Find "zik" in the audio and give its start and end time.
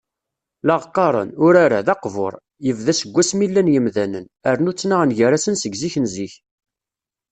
5.81-5.95, 6.15-6.33